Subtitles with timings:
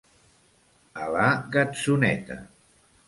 [1.07, 1.27] A la
[1.57, 2.43] gatzoneta.